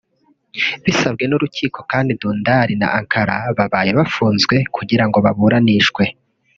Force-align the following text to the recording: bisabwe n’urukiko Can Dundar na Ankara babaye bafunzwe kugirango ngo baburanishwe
bisabwe 0.83 1.23
n’urukiko 1.27 1.77
Can 1.89 2.07
Dundar 2.19 2.67
na 2.79 2.87
Ankara 2.99 3.35
babaye 3.57 3.91
bafunzwe 3.99 4.55
kugirango 4.75 5.17
ngo 5.17 5.23
baburanishwe 5.25 6.03